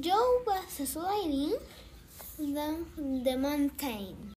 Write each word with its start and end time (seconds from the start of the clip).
Joe 0.00 0.42
was 0.46 0.88
sliding 0.88 1.54
down 2.38 2.86
the 3.24 3.36
mountain. 3.36 4.34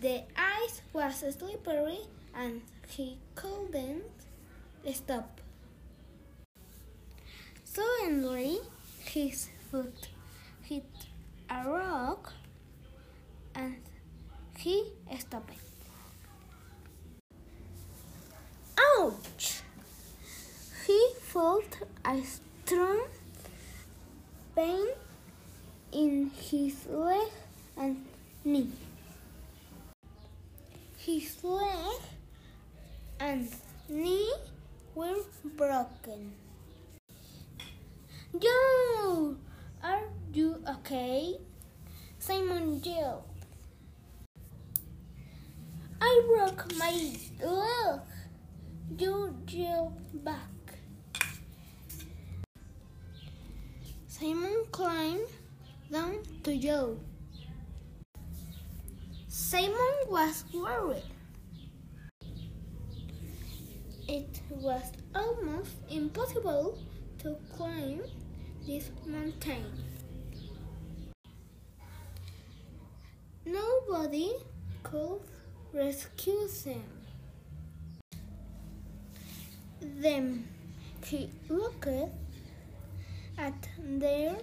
The 0.00 0.22
ice 0.36 0.82
was 0.92 1.24
slippery 1.36 1.98
and 2.32 2.62
he 2.88 3.18
couldn't 3.34 4.04
stop. 4.92 5.40
Suddenly, 7.64 8.58
his 9.00 9.48
foot 9.70 10.08
hit 10.62 10.84
a 11.50 11.68
rock 11.68 12.34
and 13.54 13.76
he 14.56 14.92
stopped. 15.18 15.54
Ouch! 18.78 19.62
He 20.86 21.08
felt 21.20 21.78
a 22.04 22.22
strong 22.22 23.08
pain 24.54 24.86
in 25.92 26.30
his 26.30 26.86
leg 26.86 27.28
and 27.76 28.04
knee. 28.44 28.70
His 30.96 31.42
leg 31.42 32.00
and 33.18 33.48
knee 33.88 34.32
were 34.94 35.16
broken. 35.56 36.32
Joe, 38.38 39.36
are 39.82 40.02
you 40.32 40.62
okay? 40.68 41.36
Simon 42.18 42.80
yelled. 42.84 43.24
I 46.00 46.22
broke 46.28 46.76
my 46.76 46.92
leg. 47.42 48.00
Joe 48.96 49.34
yelled 49.48 50.24
back. 50.24 50.53
Simon 54.24 54.64
climbed 54.72 55.28
down 55.92 56.16
to 56.44 56.56
Joe. 56.56 56.96
Simon 59.28 59.96
was 60.08 60.46
worried. 60.54 61.04
It 64.08 64.40
was 64.48 64.84
almost 65.14 65.72
impossible 65.90 66.78
to 67.18 67.36
climb 67.54 68.00
this 68.66 68.90
mountain. 69.04 69.66
Nobody 73.44 74.32
could 74.82 75.20
rescue 75.74 76.48
them. 76.64 76.88
Then 79.82 80.48
he 81.04 81.28
looked 81.50 82.23
at 83.38 83.68
their 83.78 84.36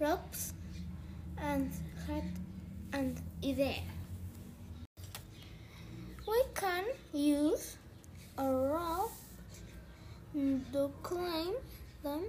ropes 0.00 0.54
and 1.38 1.70
had 2.06 2.24
and 2.92 3.20
idea. 3.44 3.82
We 6.26 6.42
can 6.54 6.84
use 7.12 7.76
a 8.36 8.44
rope 8.44 9.12
to 10.34 10.90
climb 11.02 11.54
them 12.02 12.22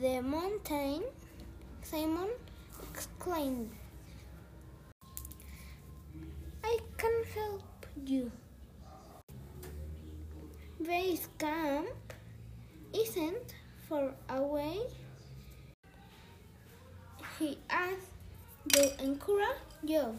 the 0.00 0.22
mountain, 0.22 1.02
Simon 1.82 2.30
exclaimed. 2.90 3.70
I 6.64 6.78
can 6.96 7.24
help 7.34 7.86
you. 8.06 8.30
Base 10.82 11.28
camp 11.38 12.14
isn't 12.94 13.54
far 13.90 14.14
away. 14.28 14.78
He 17.40 17.58
asked 17.68 18.14
to 18.72 19.02
encourage 19.02 19.58
you. 19.82 20.16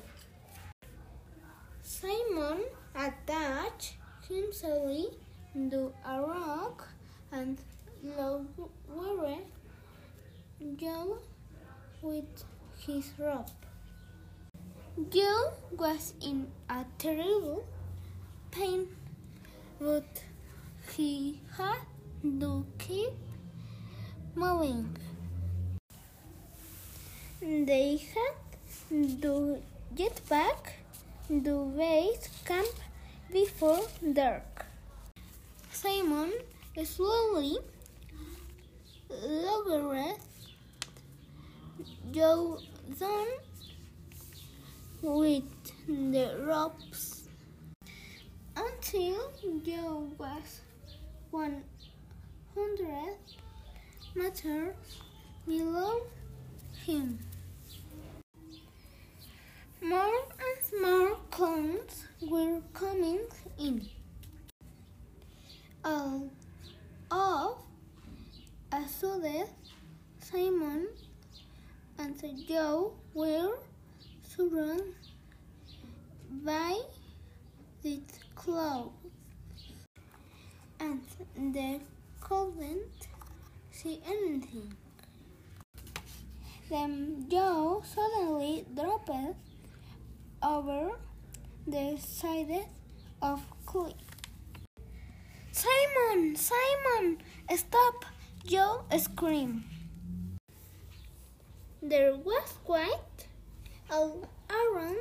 Simon 1.81 2.65
attached 2.93 3.93
himself 4.27 5.15
to 5.53 5.93
a 6.05 6.21
rock 6.21 6.89
and 7.31 7.57
lowered 8.03 9.47
Joe 10.75 11.19
with 12.01 12.43
his 12.85 13.13
rope. 13.17 13.47
Joe 15.09 15.53
was 15.77 16.13
in 16.21 16.47
a 16.69 16.83
terrible 16.97 17.63
pain, 18.51 18.87
but 19.79 20.23
he 20.97 21.39
had 21.55 21.79
to 22.21 22.65
keep 22.77 23.13
moving. 24.35 24.95
They 27.41 27.97
had 28.13 29.21
to 29.21 29.61
get 29.95 30.21
back 30.29 30.73
to 31.27 31.73
base 31.77 32.29
camp 32.45 32.75
before 33.31 33.81
dark. 34.13 34.65
Simon 35.71 36.31
slowly 36.83 37.57
lowered 39.09 40.15
Joe 42.11 42.59
down 42.99 43.27
with 45.01 45.43
the 45.87 46.37
ropes 46.45 47.27
until 48.55 49.31
Joe 49.65 50.07
was 50.17 50.61
100 51.31 51.61
meters 54.15 54.75
below 55.47 56.01
him. 56.85 57.19
More 59.81 60.23
and 60.39 60.81
more 60.81 61.17
clowns 61.31 62.05
were 62.29 62.61
coming 62.73 63.21
in. 63.59 63.87
All 65.83 66.29
of 67.11 67.57
a 68.71 68.87
Simon 70.19 70.87
and 71.97 72.47
Joe 72.47 72.93
were 73.13 73.57
surrounded 74.23 74.95
by 76.43 76.79
the 77.83 77.99
clouds, 78.35 78.91
and 80.79 81.01
they 81.53 81.81
couldn't 82.19 83.07
see 83.81 83.99
anything. 84.05 84.73
Then 86.69 87.25
Joe 87.29 87.81
suddenly 87.83 88.65
dropped 88.75 89.09
over 90.43 90.91
the 91.65 91.97
side 91.97 92.67
of 93.21 93.41
cliff. 93.65 93.93
Simon! 95.51 96.35
Simon! 96.35 97.17
Stop! 97.55 98.05
Joe 98.45 98.83
screamed. 98.97 99.63
There 101.81 102.15
was 102.15 102.53
quite 102.63 103.27
all 103.89 104.29
around 104.49 104.97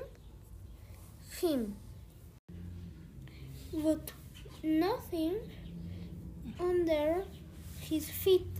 him, 1.41 1.77
but 3.75 4.13
nothing 4.63 5.37
under 6.59 7.25
his 7.81 8.09
feet. 8.09 8.59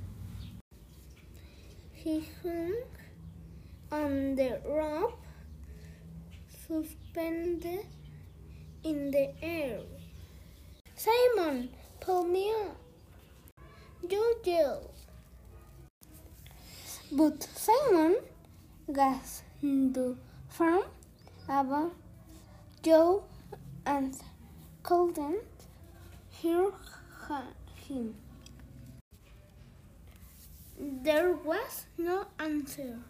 He 2.11 2.27
hung 2.43 2.75
on 3.93 4.35
the 4.35 4.61
rope 4.67 5.23
suspended 6.67 7.87
in 8.83 9.13
the 9.13 9.31
air. 9.41 9.79
Simon, 10.97 11.69
pull 12.01 12.25
me 12.25 12.51
up. 12.51 12.77
Joe 14.11 14.33
yelled. 14.43 14.91
But 17.13 17.45
Simon 17.55 18.17
got 18.93 19.43
the 19.63 20.17
from 20.49 20.83
above 21.49 21.93
Joe 22.83 23.23
and 23.87 24.17
couldn't 24.83 25.59
hear 26.29 26.73
him. 27.87 28.17
There 30.83 31.35
was 31.35 31.85
no 31.99 32.25
answer. 32.39 33.01